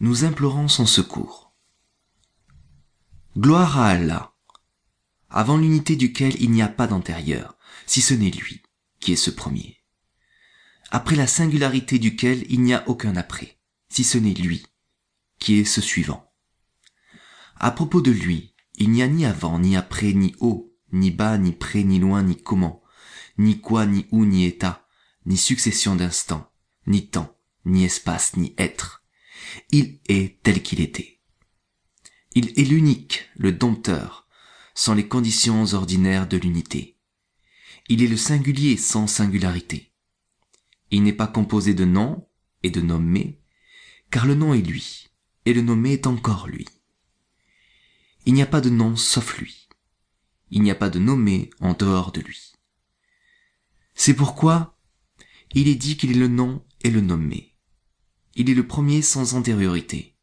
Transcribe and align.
nous 0.00 0.24
implorons 0.24 0.68
son 0.68 0.86
secours. 0.86 1.54
Gloire 3.36 3.78
à 3.78 3.88
Allah, 3.88 4.34
avant 5.30 5.56
l'unité 5.56 5.96
duquel 5.96 6.40
il 6.40 6.50
n'y 6.50 6.62
a 6.62 6.68
pas 6.68 6.86
d'antérieur, 6.86 7.56
si 7.86 8.00
ce 8.00 8.14
n'est 8.14 8.30
lui, 8.30 8.62
qui 9.00 9.12
est 9.12 9.16
ce 9.16 9.30
premier. 9.30 9.78
Après 10.90 11.16
la 11.16 11.26
singularité 11.26 11.98
duquel 11.98 12.44
il 12.48 12.62
n'y 12.62 12.74
a 12.74 12.88
aucun 12.88 13.16
après, 13.16 13.58
si 13.88 14.04
ce 14.04 14.18
n'est 14.18 14.34
lui, 14.34 14.66
qui 15.38 15.58
est 15.58 15.64
ce 15.64 15.80
suivant. 15.80 16.32
À 17.56 17.70
propos 17.70 18.00
de 18.00 18.10
lui, 18.10 18.54
il 18.76 18.90
n'y 18.90 19.02
a 19.02 19.08
ni 19.08 19.24
avant, 19.24 19.58
ni 19.58 19.76
après, 19.76 20.12
ni 20.12 20.34
haut, 20.40 20.74
ni 20.92 21.10
bas, 21.10 21.38
ni 21.38 21.52
près, 21.52 21.84
ni 21.84 21.98
loin, 21.98 22.22
ni 22.22 22.36
comment, 22.36 22.82
ni 23.38 23.60
quoi, 23.60 23.86
ni 23.86 24.06
où, 24.10 24.24
ni 24.24 24.44
état, 24.44 24.86
ni 25.26 25.36
succession 25.36 25.94
d'instants, 25.96 26.50
ni 26.86 27.08
temps, 27.08 27.36
ni 27.64 27.84
espace, 27.84 28.36
ni 28.36 28.54
être. 28.58 29.03
Il 29.70 30.00
est 30.08 30.42
tel 30.42 30.62
qu'il 30.62 30.80
était. 30.80 31.20
Il 32.34 32.58
est 32.58 32.64
l'unique, 32.64 33.28
le 33.36 33.52
dompteur, 33.52 34.26
sans 34.74 34.94
les 34.94 35.06
conditions 35.06 35.64
ordinaires 35.72 36.26
de 36.26 36.36
l'unité. 36.36 36.98
Il 37.88 38.02
est 38.02 38.08
le 38.08 38.16
singulier 38.16 38.76
sans 38.76 39.06
singularité. 39.06 39.92
Il 40.90 41.02
n'est 41.02 41.12
pas 41.12 41.26
composé 41.26 41.74
de 41.74 41.84
noms 41.84 42.28
et 42.62 42.70
de 42.70 42.80
nommés, 42.80 43.40
car 44.10 44.26
le 44.26 44.34
nom 44.34 44.54
est 44.54 44.62
lui, 44.62 45.08
et 45.44 45.52
le 45.52 45.60
nommé 45.60 45.92
est 45.92 46.06
encore 46.06 46.46
lui. 46.46 46.66
Il 48.26 48.34
n'y 48.34 48.42
a 48.42 48.46
pas 48.46 48.60
de 48.60 48.70
nom 48.70 48.96
sauf 48.96 49.38
lui. 49.38 49.68
Il 50.50 50.62
n'y 50.62 50.70
a 50.70 50.74
pas 50.74 50.90
de 50.90 50.98
nommé 50.98 51.50
en 51.60 51.74
dehors 51.74 52.12
de 52.12 52.20
lui. 52.20 52.52
C'est 53.94 54.14
pourquoi 54.14 54.78
il 55.52 55.68
est 55.68 55.74
dit 55.76 55.96
qu'il 55.96 56.10
est 56.10 56.18
le 56.18 56.28
nom 56.28 56.64
et 56.82 56.90
le 56.90 57.00
nommé. 57.00 57.53
Il 58.36 58.50
est 58.50 58.54
le 58.54 58.66
premier 58.66 59.02
sans 59.02 59.34
antériorité. 59.34 60.16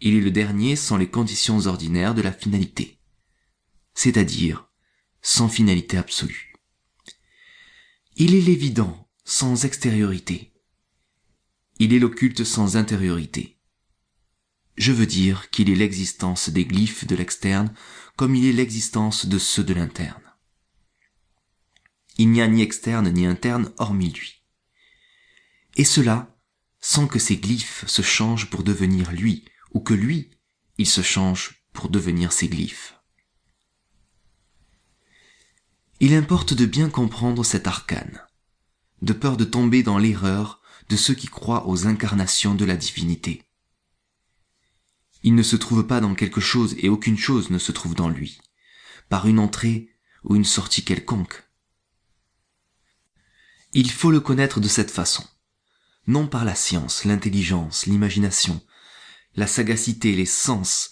Il 0.00 0.14
est 0.14 0.20
le 0.20 0.30
dernier 0.30 0.76
sans 0.76 0.96
les 0.96 1.08
conditions 1.08 1.66
ordinaires 1.66 2.14
de 2.14 2.22
la 2.22 2.32
finalité. 2.32 2.98
C'est-à-dire 3.94 4.68
sans 5.22 5.48
finalité 5.48 5.96
absolue. 5.96 6.54
Il 8.16 8.34
est 8.34 8.40
l'évident 8.40 9.08
sans 9.24 9.64
extériorité. 9.64 10.52
Il 11.78 11.92
est 11.92 11.98
l'occulte 11.98 12.44
sans 12.44 12.76
intériorité. 12.76 13.58
Je 14.76 14.92
veux 14.92 15.06
dire 15.06 15.50
qu'il 15.50 15.70
est 15.70 15.74
l'existence 15.74 16.50
des 16.50 16.64
glyphes 16.64 17.06
de 17.06 17.16
l'externe 17.16 17.72
comme 18.16 18.34
il 18.34 18.46
est 18.46 18.52
l'existence 18.52 19.26
de 19.26 19.38
ceux 19.38 19.64
de 19.64 19.74
l'interne. 19.74 20.22
Il 22.16 22.30
n'y 22.30 22.42
a 22.42 22.48
ni 22.48 22.62
externe 22.62 23.10
ni 23.10 23.26
interne 23.26 23.72
hormis 23.78 24.10
lui. 24.10 24.42
Et 25.76 25.84
cela 25.84 26.37
sans 26.80 27.06
que 27.06 27.18
ces 27.18 27.36
glyphes 27.36 27.84
se 27.86 28.02
changent 28.02 28.50
pour 28.50 28.62
devenir 28.62 29.12
lui, 29.12 29.44
ou 29.72 29.80
que 29.80 29.94
lui, 29.94 30.30
il 30.78 30.86
se 30.86 31.02
change 31.02 31.64
pour 31.72 31.88
devenir 31.88 32.32
ces 32.32 32.48
glyphes. 32.48 32.94
Il 36.00 36.14
importe 36.14 36.54
de 36.54 36.64
bien 36.64 36.90
comprendre 36.90 37.44
cet 37.44 37.66
arcane, 37.66 38.22
de 39.02 39.12
peur 39.12 39.36
de 39.36 39.44
tomber 39.44 39.82
dans 39.82 39.98
l'erreur 39.98 40.62
de 40.88 40.96
ceux 40.96 41.14
qui 41.14 41.26
croient 41.26 41.68
aux 41.68 41.86
incarnations 41.86 42.54
de 42.54 42.64
la 42.64 42.76
divinité. 42.76 43.44
Il 45.22 45.34
ne 45.34 45.42
se 45.42 45.56
trouve 45.56 45.86
pas 45.86 46.00
dans 46.00 46.14
quelque 46.14 46.40
chose 46.40 46.76
et 46.78 46.88
aucune 46.88 47.18
chose 47.18 47.50
ne 47.50 47.58
se 47.58 47.72
trouve 47.72 47.94
dans 47.94 48.08
lui, 48.08 48.40
par 49.08 49.26
une 49.26 49.40
entrée 49.40 49.90
ou 50.22 50.36
une 50.36 50.44
sortie 50.44 50.84
quelconque. 50.84 51.44
Il 53.72 53.90
faut 53.90 54.10
le 54.10 54.20
connaître 54.20 54.60
de 54.60 54.68
cette 54.68 54.90
façon, 54.90 55.24
non 56.08 56.26
par 56.26 56.44
la 56.44 56.56
science, 56.56 57.04
l'intelligence, 57.04 57.86
l'imagination, 57.86 58.60
la 59.36 59.46
sagacité, 59.46 60.16
les 60.16 60.26
sens, 60.26 60.90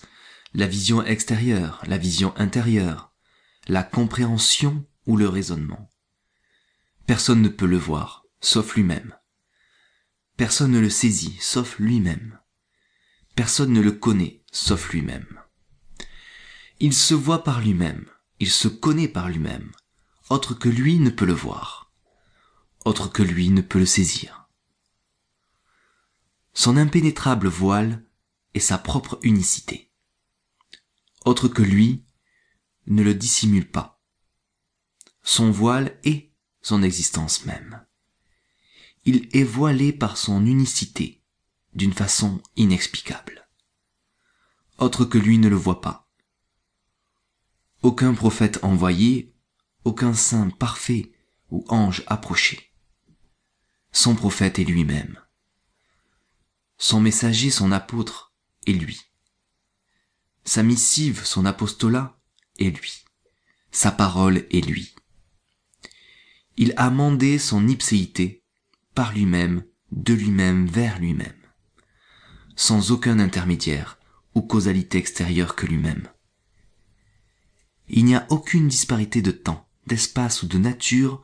la 0.55 0.69
vision 0.69 1.03
extérieure, 1.03 1.83
la 1.87 1.99
vision 1.99 2.33
intérieure, 2.37 3.13
la 3.67 3.83
compréhension 3.83 4.87
ou 5.07 5.17
le 5.17 5.29
raisonnement. 5.29 5.91
Personne 7.07 7.43
ne 7.43 7.49
peut 7.49 7.67
le 7.67 7.77
voir, 7.77 8.25
sauf 8.41 8.77
lui-même. 8.77 9.17
Personne 10.37 10.71
ne 10.71 10.79
le 10.79 10.91
saisit, 10.91 11.37
sauf 11.41 11.81
lui-même. 11.81 12.39
Personne 13.35 13.73
ne 13.73 13.81
le 13.81 13.93
connaît, 13.93 14.45
sauf 14.53 14.93
lui-même. 14.93 15.41
Il 16.79 16.95
se 16.95 17.15
voit 17.15 17.43
par 17.43 17.61
lui-même, 17.61 18.07
il 18.39 18.51
se 18.51 18.69
connaît 18.69 19.09
par 19.09 19.29
lui-même. 19.29 19.73
Autre 20.31 20.55
que 20.55 20.69
lui 20.69 21.01
ne 21.01 21.11
peut 21.11 21.27
le 21.27 21.33
voir 21.33 21.87
autre 22.87 23.09
que 23.09 23.25
lui 23.25 23.51
ne 23.51 23.63
peut 23.63 23.81
le 23.81 23.87
saisir. 23.87 24.46
Son 26.57 26.79
impénétrable 26.79 27.49
voile 27.49 28.03
est 28.55 28.61
sa 28.61 28.79
propre 28.79 29.19
unicité. 29.23 29.93
Autre 31.27 31.49
que 31.49 31.63
lui 31.63 32.03
ne 32.87 33.03
le 33.03 33.15
dissimule 33.15 33.71
pas. 33.71 34.03
Son 35.23 35.51
voile 35.51 35.99
est 36.03 36.33
son 36.63 36.83
existence 36.83 37.45
même. 37.45 37.85
Il 39.05 39.29
est 39.37 39.45
voilé 39.45 39.93
par 39.93 40.17
son 40.17 40.47
unicité 40.47 41.23
d'une 41.75 41.93
façon 41.93 42.43
inexplicable. 42.57 43.47
Autre 44.79 45.05
que 45.05 45.19
lui 45.19 45.37
ne 45.37 45.49
le 45.49 45.57
voit 45.57 45.83
pas. 45.83 46.09
Aucun 47.83 48.15
prophète 48.15 48.65
envoyé, 48.65 49.35
aucun 49.85 50.15
saint 50.15 50.49
parfait 50.49 51.13
ou 51.51 51.67
ange 51.69 52.03
approché 52.07 52.73
son 53.97 54.15
prophète 54.15 54.59
est 54.59 54.65
lui-même. 54.65 55.19
Son 56.79 57.01
messager, 57.01 57.51
son 57.51 57.73
apôtre, 57.73 58.35
est 58.67 58.73
lui. 58.73 59.01
Sa 60.45 60.63
missive, 60.63 61.25
son 61.25 61.47
apostolat, 61.47 62.19
est 62.59 62.71
lui. 62.71 63.05
Sa 63.71 63.91
parole 63.91 64.47
est 64.51 64.67
lui. 64.67 64.95
Il 66.57 66.73
a 66.77 66.91
mandé 66.91 67.39
son 67.39 67.67
ipséité 67.69 68.45
par 68.95 69.13
lui-même, 69.13 69.65
de 69.93 70.15
lui-même 70.15 70.67
vers 70.67 70.99
lui-même, 70.99 71.37
sans 72.57 72.91
aucun 72.91 73.19
intermédiaire 73.19 73.99
ou 74.35 74.43
causalité 74.43 74.99
extérieure 74.99 75.55
que 75.55 75.67
lui-même. 75.67 76.09
Il 77.89 78.05
n'y 78.05 78.15
a 78.15 78.27
aucune 78.31 78.69
disparité 78.69 79.23
de 79.23 79.31
temps, 79.31 79.69
d'espace 79.87 80.43
ou 80.43 80.47
de 80.47 80.59
nature 80.59 81.23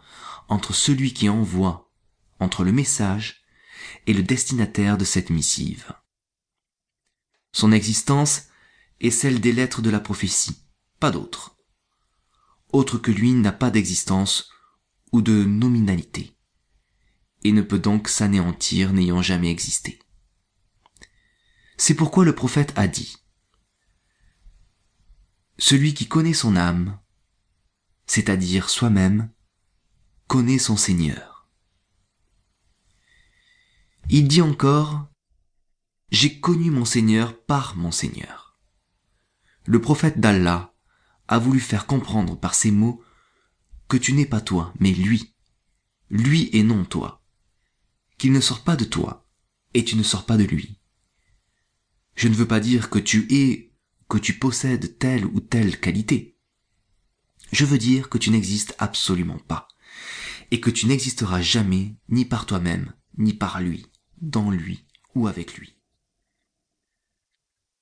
entre 0.48 0.74
celui 0.74 1.12
qui 1.12 1.28
envoie 1.28 1.90
entre 2.38 2.64
le 2.64 2.72
message 2.72 3.41
et 4.06 4.12
le 4.12 4.22
destinataire 4.22 4.98
de 4.98 5.04
cette 5.04 5.30
missive. 5.30 5.92
Son 7.52 7.72
existence 7.72 8.44
est 9.00 9.10
celle 9.10 9.40
des 9.40 9.52
lettres 9.52 9.82
de 9.82 9.90
la 9.90 10.00
prophétie, 10.00 10.56
pas 11.00 11.10
d'autre. 11.10 11.56
Autre 12.72 12.98
que 12.98 13.10
lui 13.10 13.32
n'a 13.32 13.52
pas 13.52 13.70
d'existence 13.70 14.50
ou 15.12 15.20
de 15.20 15.44
nominalité, 15.44 16.36
et 17.44 17.52
ne 17.52 17.62
peut 17.62 17.78
donc 17.78 18.08
s'anéantir 18.08 18.92
n'ayant 18.92 19.22
jamais 19.22 19.50
existé. 19.50 19.98
C'est 21.76 21.94
pourquoi 21.94 22.24
le 22.24 22.34
prophète 22.34 22.72
a 22.76 22.88
dit 22.88 23.16
Celui 25.58 25.94
qui 25.94 26.06
connaît 26.06 26.32
son 26.32 26.56
âme, 26.56 26.98
c'est-à-dire 28.06 28.70
soi-même, 28.70 29.30
connaît 30.28 30.58
son 30.58 30.76
Seigneur. 30.76 31.31
Il 34.14 34.28
dit 34.28 34.42
encore, 34.42 35.08
J'ai 36.10 36.38
connu 36.38 36.70
mon 36.70 36.84
Seigneur 36.84 37.42
par 37.46 37.76
mon 37.76 37.90
Seigneur. 37.90 38.60
Le 39.64 39.80
prophète 39.80 40.20
d'Allah 40.20 40.74
a 41.28 41.38
voulu 41.38 41.60
faire 41.60 41.86
comprendre 41.86 42.38
par 42.38 42.54
ces 42.54 42.70
mots 42.70 43.02
que 43.88 43.96
tu 43.96 44.12
n'es 44.12 44.26
pas 44.26 44.42
toi, 44.42 44.74
mais 44.78 44.92
lui. 44.92 45.34
Lui 46.10 46.50
et 46.52 46.62
non 46.62 46.84
toi. 46.84 47.24
Qu'il 48.18 48.32
ne 48.32 48.40
sort 48.42 48.64
pas 48.64 48.76
de 48.76 48.84
toi, 48.84 49.26
et 49.72 49.82
tu 49.82 49.96
ne 49.96 50.02
sors 50.02 50.26
pas 50.26 50.36
de 50.36 50.44
lui. 50.44 50.78
Je 52.14 52.28
ne 52.28 52.34
veux 52.34 52.46
pas 52.46 52.60
dire 52.60 52.90
que 52.90 52.98
tu 52.98 53.26
es, 53.30 53.72
que 54.10 54.18
tu 54.18 54.38
possèdes 54.38 54.98
telle 54.98 55.24
ou 55.24 55.40
telle 55.40 55.80
qualité. 55.80 56.36
Je 57.50 57.64
veux 57.64 57.78
dire 57.78 58.10
que 58.10 58.18
tu 58.18 58.28
n'existes 58.28 58.74
absolument 58.78 59.38
pas, 59.38 59.68
et 60.50 60.60
que 60.60 60.68
tu 60.68 60.84
n'existeras 60.84 61.40
jamais 61.40 61.96
ni 62.10 62.26
par 62.26 62.44
toi-même, 62.44 62.92
ni 63.16 63.32
par 63.32 63.62
lui 63.62 63.86
dans 64.22 64.50
lui 64.50 64.84
ou 65.14 65.26
avec 65.26 65.58
lui. 65.58 65.74